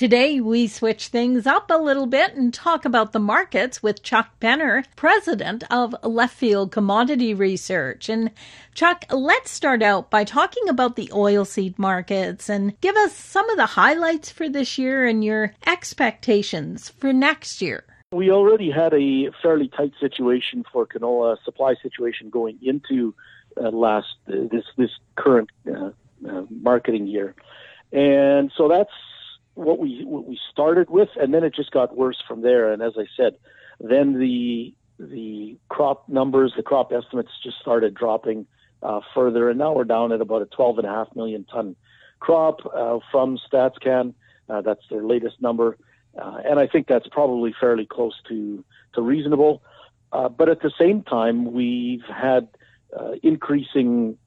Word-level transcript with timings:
Today, 0.00 0.40
we 0.40 0.66
switch 0.66 1.08
things 1.08 1.46
up 1.46 1.70
a 1.70 1.76
little 1.76 2.06
bit 2.06 2.32
and 2.34 2.54
talk 2.54 2.86
about 2.86 3.12
the 3.12 3.18
markets 3.18 3.82
with 3.82 4.02
Chuck 4.02 4.30
Penner, 4.40 4.82
president 4.96 5.62
of 5.70 5.94
Left 6.02 6.34
Field 6.34 6.72
Commodity 6.72 7.34
Research. 7.34 8.08
And 8.08 8.30
Chuck, 8.72 9.04
let's 9.10 9.50
start 9.50 9.82
out 9.82 10.08
by 10.08 10.24
talking 10.24 10.70
about 10.70 10.96
the 10.96 11.08
oilseed 11.08 11.78
markets 11.78 12.48
and 12.48 12.80
give 12.80 12.96
us 12.96 13.12
some 13.14 13.50
of 13.50 13.58
the 13.58 13.66
highlights 13.66 14.30
for 14.30 14.48
this 14.48 14.78
year 14.78 15.06
and 15.06 15.22
your 15.22 15.52
expectations 15.66 16.88
for 16.88 17.12
next 17.12 17.60
year. 17.60 17.84
We 18.12 18.30
already 18.30 18.70
had 18.70 18.94
a 18.94 19.30
fairly 19.42 19.68
tight 19.68 19.92
situation 20.00 20.64
for 20.72 20.86
canola 20.86 21.36
supply 21.44 21.74
situation 21.82 22.30
going 22.30 22.58
into 22.62 23.14
uh, 23.62 23.68
last 23.68 24.16
uh, 24.28 24.48
this 24.50 24.64
this 24.78 24.92
current 25.16 25.50
uh, 25.70 25.90
uh 26.26 26.44
marketing 26.48 27.06
year, 27.06 27.34
and 27.92 28.50
so 28.56 28.66
that's 28.66 28.90
what 29.54 29.78
we 29.78 30.04
what 30.04 30.26
we 30.26 30.38
started 30.50 30.90
with, 30.90 31.08
and 31.16 31.34
then 31.34 31.44
it 31.44 31.54
just 31.54 31.70
got 31.70 31.96
worse 31.96 32.22
from 32.26 32.42
there. 32.42 32.72
And 32.72 32.82
as 32.82 32.94
I 32.96 33.06
said, 33.16 33.36
then 33.80 34.18
the 34.18 34.74
the 34.98 35.56
crop 35.68 36.08
numbers, 36.08 36.52
the 36.56 36.62
crop 36.62 36.92
estimates 36.92 37.30
just 37.42 37.58
started 37.60 37.94
dropping 37.94 38.46
uh, 38.82 39.00
further, 39.14 39.50
and 39.50 39.58
now 39.58 39.72
we're 39.72 39.84
down 39.84 40.12
at 40.12 40.20
about 40.20 40.42
a 40.42 40.46
12.5 40.46 41.16
million 41.16 41.44
ton 41.44 41.76
crop 42.18 42.60
uh, 42.74 42.98
from 43.10 43.38
StatsCan. 43.50 44.14
Uh, 44.48 44.60
that's 44.60 44.82
their 44.90 45.02
latest 45.02 45.40
number, 45.40 45.76
uh, 46.20 46.38
and 46.44 46.58
I 46.58 46.66
think 46.66 46.86
that's 46.86 47.06
probably 47.08 47.54
fairly 47.58 47.86
close 47.86 48.14
to 48.28 48.64
to 48.94 49.02
reasonable. 49.02 49.62
Uh, 50.12 50.28
but 50.28 50.48
at 50.48 50.60
the 50.60 50.72
same 50.78 51.02
time, 51.02 51.52
we've 51.52 52.02
had 52.02 52.48
uh, 52.98 53.12
increasing 53.22 54.18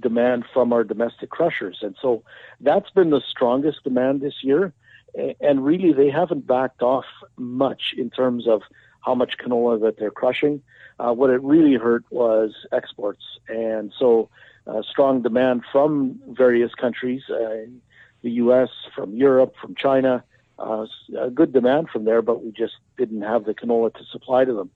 demand 0.00 0.44
from 0.52 0.72
our 0.72 0.84
domestic 0.84 1.30
crushers. 1.30 1.78
And 1.82 1.96
so 2.00 2.22
that's 2.60 2.90
been 2.90 3.10
the 3.10 3.22
strongest 3.28 3.84
demand 3.84 4.20
this 4.20 4.42
year. 4.42 4.72
And 5.40 5.64
really, 5.64 5.92
they 5.92 6.10
haven't 6.10 6.46
backed 6.46 6.82
off 6.82 7.06
much 7.36 7.94
in 7.96 8.10
terms 8.10 8.46
of 8.46 8.62
how 9.00 9.14
much 9.14 9.38
canola 9.38 9.80
that 9.80 9.98
they're 9.98 10.10
crushing. 10.10 10.62
Uh, 11.00 11.12
what 11.12 11.30
it 11.30 11.42
really 11.42 11.74
hurt 11.74 12.04
was 12.10 12.54
exports. 12.72 13.22
And 13.48 13.92
so, 13.98 14.28
uh, 14.66 14.82
strong 14.82 15.22
demand 15.22 15.62
from 15.72 16.20
various 16.28 16.74
countries, 16.74 17.22
uh, 17.30 17.64
the 18.22 18.30
U.S., 18.32 18.68
from 18.94 19.16
Europe, 19.16 19.54
from 19.60 19.74
China, 19.74 20.22
uh, 20.58 20.86
good 21.32 21.52
demand 21.52 21.88
from 21.88 22.04
there, 22.04 22.20
but 22.20 22.44
we 22.44 22.52
just 22.52 22.74
didn't 22.98 23.22
have 23.22 23.44
the 23.44 23.54
canola 23.54 23.94
to 23.94 24.04
supply 24.12 24.44
to 24.44 24.52
them. 24.52 24.70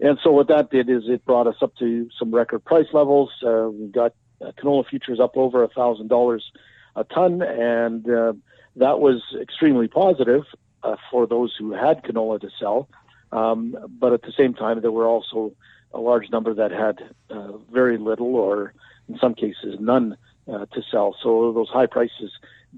And 0.00 0.18
so 0.22 0.30
what 0.32 0.48
that 0.48 0.70
did 0.70 0.88
is 0.88 1.04
it 1.06 1.24
brought 1.26 1.46
us 1.46 1.56
up 1.60 1.76
to 1.76 2.08
some 2.18 2.34
record 2.34 2.64
price 2.64 2.86
levels. 2.92 3.30
Uh, 3.46 3.68
we 3.70 3.88
got 3.88 4.14
uh, 4.40 4.52
canola 4.52 4.86
futures 4.86 5.20
up 5.20 5.36
over 5.36 5.62
a 5.62 5.68
thousand 5.68 6.08
dollars 6.08 6.50
a 6.96 7.04
ton, 7.04 7.42
and 7.42 8.08
uh, 8.08 8.32
that 8.76 9.00
was 9.00 9.22
extremely 9.40 9.88
positive 9.88 10.44
uh, 10.82 10.96
for 11.10 11.26
those 11.26 11.54
who 11.58 11.72
had 11.72 12.02
canola 12.02 12.40
to 12.40 12.50
sell. 12.58 12.88
Um, 13.32 13.76
but 13.88 14.12
at 14.12 14.22
the 14.22 14.32
same 14.32 14.54
time, 14.54 14.80
there 14.80 14.90
were 14.90 15.06
also 15.06 15.52
a 15.92 16.00
large 16.00 16.30
number 16.30 16.54
that 16.54 16.70
had 16.70 17.00
uh, 17.30 17.52
very 17.72 17.98
little, 17.98 18.34
or 18.34 18.74
in 19.08 19.18
some 19.18 19.34
cases, 19.34 19.76
none 19.78 20.16
uh, 20.50 20.66
to 20.66 20.82
sell. 20.90 21.16
So 21.22 21.52
those 21.52 21.68
high 21.68 21.86
prices 21.86 22.32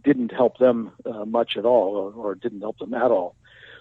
didn't 0.05 0.33
help 0.33 0.59
them 0.59 0.93
uh, 1.05 1.25
much 1.25 1.57
at 1.57 1.65
all, 1.65 1.95
or, 1.97 2.13
or, 2.13 2.35
didn't 2.35 2.61
help 2.61 2.79
them 2.79 2.95
at 2.95 3.11
all. 3.11 3.35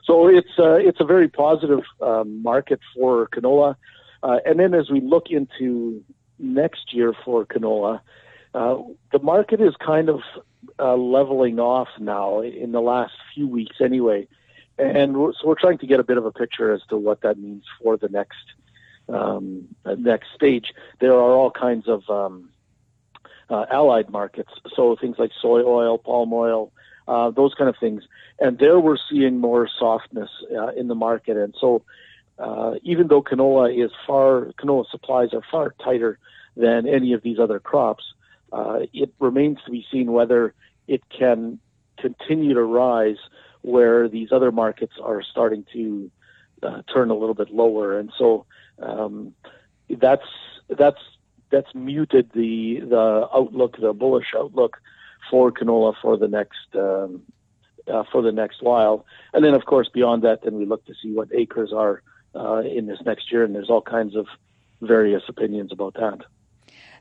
So 0.04 0.28
it's 0.28 0.60
uh, 0.60 0.74
it's 0.74 1.00
a 1.00 1.06
very 1.06 1.30
positive 1.30 1.84
um, 2.02 2.42
market 2.42 2.80
for 2.94 3.28
canola. 3.28 3.76
Uh, 4.24 4.38
and 4.46 4.60
then 4.60 4.74
as 4.74 4.90
we 4.90 5.00
look 5.00 5.28
into 5.30 6.04
next 6.42 6.94
year 6.94 7.14
for 7.24 7.46
canola, 7.46 8.02
uh, 8.54 8.78
the 9.12 9.20
market 9.20 9.62
is 9.62 9.74
kind 9.78 10.10
of 10.10 10.22
uh, 10.80 10.96
leveling 10.96 11.60
off 11.60 11.88
now 12.00 12.42
in 12.42 12.72
the 12.72 12.82
last 12.82 13.14
few 13.34 13.48
weeks, 13.48 13.78
anyway. 13.80 14.28
And 14.78 15.14
so 15.14 15.34
we're 15.46 15.56
trying 15.60 15.78
to 15.80 15.88
get 15.88 16.00
a 16.00 16.04
bit 16.04 16.18
of 16.18 16.26
a 16.26 16.32
picture 16.32 16.74
as 16.74 16.82
to 16.90 16.98
what 16.98 17.22
that 17.22 17.38
means 17.38 17.64
for 17.82 17.98
the 17.98 18.10
next 18.10 18.38
um, 19.10 19.68
uh, 19.86 19.96
next 19.96 20.28
stage. 20.36 20.74
There 21.00 21.14
are 21.14 21.32
all 21.32 21.52
kinds 21.52 21.88
of 21.88 22.10
um, 22.10 22.50
uh, 23.50 23.66
allied 23.70 24.10
markets, 24.10 24.52
so 24.76 24.96
things 24.96 25.18
like 25.20 25.32
soy 25.40 25.62
oil, 25.62 25.98
palm 25.98 26.34
oil, 26.34 26.72
uh, 27.08 27.30
those 27.32 27.54
kind 27.54 27.70
of 27.70 27.76
things. 27.80 28.04
And 28.40 28.58
there 28.58 28.80
we're 28.80 28.98
seeing 29.10 29.38
more 29.38 29.70
softness 29.78 30.30
uh, 30.56 30.70
in 30.70 30.88
the 30.88 30.96
market. 30.96 31.38
And 31.38 31.54
so 31.60 31.84
uh, 32.42 32.74
even 32.82 33.08
though 33.08 33.22
canola 33.22 33.72
is 33.72 33.92
far, 34.08 34.52
canola 34.60 34.86
supplies 34.90 35.30
are 35.34 35.44
far 35.52 35.76
tighter 35.84 36.18
than 36.58 36.88
any 36.88 37.14
of 37.14 37.22
these 37.22 37.38
other 37.40 37.60
crops, 37.60 38.04
uh, 38.52 38.80
it 38.94 39.14
remains 39.20 39.60
to 39.66 39.72
be 39.72 39.86
seen 39.92 40.12
whether 40.12 40.54
it 40.88 41.04
can 41.10 41.60
continue 42.00 42.54
to 42.56 42.64
rise 42.64 43.18
where 43.62 44.10
these 44.10 44.32
other 44.32 44.52
markets 44.52 44.94
are 45.02 45.22
starting 45.22 45.64
to 45.72 46.10
uh, 46.64 46.82
turn 46.92 47.12
a 47.12 47.14
little 47.14 47.36
bit 47.36 47.52
lower. 47.52 48.00
And 48.00 48.12
so 48.18 48.46
um, 48.80 49.36
that's 49.90 50.26
that's 50.68 51.02
that's 51.52 51.76
muted 51.76 52.32
the 52.34 52.80
the 52.80 53.30
outlook, 53.34 53.78
the 53.80 53.94
bullish 53.94 54.34
outlook 54.36 54.78
for 55.30 55.52
canola 55.52 55.94
for 56.02 56.18
the 56.18 56.28
next 56.28 56.76
um, 56.76 57.22
uh, 57.88 58.04
for 58.12 58.24
the 58.24 58.32
next 58.32 58.64
while. 58.64 59.06
And 59.32 59.46
then, 59.46 59.54
of 59.54 59.66
course, 59.66 59.90
beyond 59.94 60.24
that, 60.24 60.44
then 60.44 60.56
we 60.56 60.66
look 60.66 60.84
to 60.86 60.94
see 61.02 61.12
what 61.12 61.30
acres 61.34 61.72
are 61.72 62.02
uh, 62.36 62.60
in 62.60 62.86
this 62.86 63.00
next 63.06 63.32
year, 63.32 63.44
and 63.44 63.54
there's 63.54 63.70
all 63.70 63.82
kinds 63.82 64.16
of 64.16 64.28
various 64.82 65.24
opinions 65.28 65.72
about 65.72 65.94
that. 65.96 66.20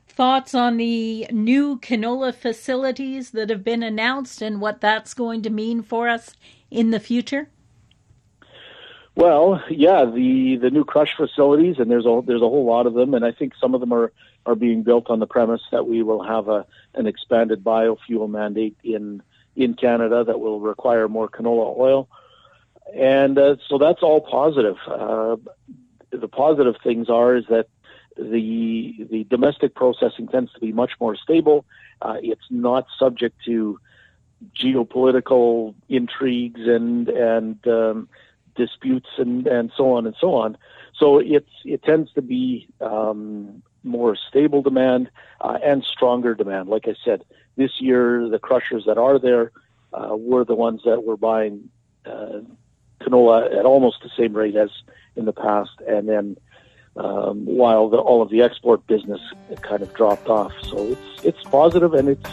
Thoughts 0.07 0.53
on 0.53 0.77
the 0.77 1.25
new 1.31 1.79
canola 1.79 2.35
facilities 2.35 3.31
that 3.31 3.49
have 3.49 3.63
been 3.63 3.81
announced 3.81 4.41
and 4.41 4.59
what 4.59 4.81
that's 4.81 5.13
going 5.13 5.41
to 5.43 5.49
mean 5.49 5.81
for 5.81 6.09
us 6.09 6.35
in 6.69 6.91
the 6.91 6.99
future? 6.99 7.47
Well, 9.15 9.61
yeah, 9.69 10.05
the 10.05 10.57
the 10.61 10.69
new 10.69 10.85
crush 10.85 11.15
facilities, 11.15 11.79
and 11.79 11.91
there's 11.91 12.05
a 12.05 12.21
there's 12.25 12.41
a 12.41 12.49
whole 12.49 12.65
lot 12.65 12.87
of 12.87 12.93
them, 12.93 13.13
and 13.13 13.25
I 13.25 13.31
think 13.31 13.53
some 13.59 13.73
of 13.73 13.81
them 13.81 13.93
are 13.93 14.11
are 14.45 14.55
being 14.55 14.83
built 14.83 15.09
on 15.09 15.19
the 15.19 15.27
premise 15.27 15.61
that 15.71 15.87
we 15.87 16.01
will 16.01 16.23
have 16.23 16.47
a 16.47 16.65
an 16.95 17.07
expanded 17.07 17.63
biofuel 17.63 18.29
mandate 18.29 18.77
in 18.83 19.21
in 19.55 19.73
Canada 19.73 20.23
that 20.23 20.39
will 20.39 20.61
require 20.61 21.09
more 21.09 21.27
canola 21.27 21.77
oil 21.77 22.07
and 22.93 23.37
uh, 23.37 23.55
so 23.67 23.77
that's 23.77 24.01
all 24.03 24.21
positive. 24.21 24.77
Uh, 24.87 25.37
the 26.11 26.27
positive 26.27 26.75
things 26.83 27.09
are 27.09 27.35
is 27.35 27.45
that 27.49 27.67
the 28.17 29.07
the 29.09 29.23
domestic 29.25 29.75
processing 29.75 30.27
tends 30.27 30.51
to 30.53 30.59
be 30.59 30.71
much 30.71 30.91
more 30.99 31.15
stable. 31.15 31.65
Uh, 32.01 32.17
it's 32.21 32.45
not 32.49 32.85
subject 32.97 33.37
to 33.45 33.79
geopolitical 34.55 35.73
intrigues 35.89 36.61
and 36.67 37.09
and 37.09 37.65
um, 37.67 38.09
disputes 38.55 39.09
and, 39.17 39.47
and 39.47 39.71
so 39.75 39.93
on 39.93 40.05
and 40.05 40.15
so 40.19 40.33
on. 40.33 40.57
So 40.93 41.19
it's 41.19 41.49
it 41.63 41.83
tends 41.83 42.11
to 42.13 42.21
be 42.21 42.67
um, 42.81 43.63
more 43.83 44.15
stable 44.15 44.61
demand 44.61 45.09
uh, 45.39 45.57
and 45.63 45.83
stronger 45.83 46.35
demand. 46.35 46.69
Like 46.69 46.87
I 46.87 46.95
said, 47.03 47.23
this 47.55 47.79
year 47.79 48.27
the 48.29 48.39
crushers 48.39 48.85
that 48.85 48.97
are 48.97 49.19
there 49.19 49.51
uh, 49.93 50.15
were 50.15 50.45
the 50.45 50.55
ones 50.55 50.81
that 50.85 51.03
were 51.03 51.17
buying 51.17 51.69
uh, 52.05 52.39
canola 53.03 53.53
at 53.57 53.65
almost 53.65 53.97
the 54.03 54.09
same 54.17 54.33
rate 54.33 54.55
as 54.55 54.69
in 55.15 55.25
the 55.25 55.33
past, 55.33 55.71
and 55.87 56.07
then 56.07 56.37
um, 56.95 57.45
while 57.45 57.89
the, 57.89 57.97
all 57.97 58.21
of 58.21 58.29
the 58.29 58.41
export 58.41 58.85
business 58.87 59.19
kind 59.61 59.81
of 59.81 59.93
dropped 59.93 60.27
off. 60.27 60.53
So 60.63 60.77
it's 60.87 61.25
it's 61.25 61.43
positive 61.43 61.93
and 61.93 62.09
it's 62.09 62.29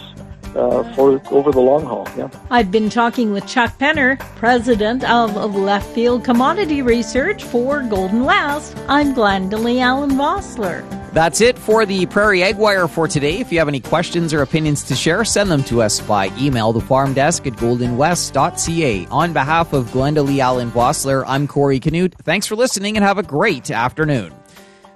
uh, 0.56 0.82
for 0.94 1.20
over 1.30 1.52
the 1.52 1.60
long 1.60 1.84
haul. 1.84 2.08
Yeah. 2.16 2.30
I've 2.50 2.70
been 2.70 2.90
talking 2.90 3.32
with 3.32 3.46
Chuck 3.46 3.78
Penner, 3.78 4.18
president 4.36 5.08
of, 5.08 5.54
Left 5.54 5.86
Field 5.94 6.24
Commodity 6.24 6.82
Research 6.82 7.44
for 7.44 7.82
Golden 7.82 8.24
West. 8.24 8.76
I'm 8.88 9.14
Glendalee 9.14 9.80
Allen 9.80 10.10
Vossler. 10.10 10.97
That's 11.18 11.40
it 11.40 11.58
for 11.58 11.84
the 11.84 12.06
Prairie 12.06 12.44
Ag 12.44 12.58
Wire 12.58 12.86
for 12.86 13.08
today. 13.08 13.40
If 13.40 13.50
you 13.50 13.58
have 13.58 13.66
any 13.66 13.80
questions 13.80 14.32
or 14.32 14.42
opinions 14.42 14.84
to 14.84 14.94
share, 14.94 15.24
send 15.24 15.50
them 15.50 15.64
to 15.64 15.82
us 15.82 15.98
by 15.98 16.30
email, 16.38 16.72
the 16.72 16.80
farm 16.80 17.12
desk 17.12 17.44
at 17.48 17.54
goldenwest.ca. 17.54 19.06
On 19.06 19.32
behalf 19.32 19.72
of 19.72 19.86
Glenda 19.86 20.24
Lee 20.24 20.40
Allen 20.40 20.70
Vossler, 20.70 21.24
I'm 21.26 21.48
Corey 21.48 21.80
Canute. 21.80 22.14
Thanks 22.22 22.46
for 22.46 22.54
listening 22.54 22.96
and 22.96 23.04
have 23.04 23.18
a 23.18 23.24
great 23.24 23.68
afternoon. 23.68 24.32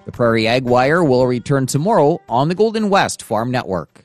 The 0.05 0.13
Prairie 0.13 0.47
Ag 0.47 0.63
Wire 0.63 1.03
will 1.03 1.27
return 1.27 1.67
tomorrow 1.67 2.21
on 2.29 2.47
the 2.47 2.55
Golden 2.55 2.89
West 2.89 3.25
Farm 3.25 3.51
Network. 3.51 4.02